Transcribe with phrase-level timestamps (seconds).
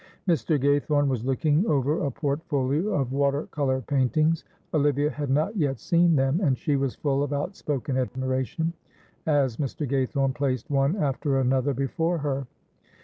[0.27, 0.59] Mr.
[0.59, 4.43] Gaythorne was looking over a portfolio of water colour paintings.
[4.73, 8.73] Olivia had not yet seen them, and she was full of outspoken admiration,
[9.27, 9.87] as Mr.
[9.87, 12.47] Gaythorne placed one after another before her.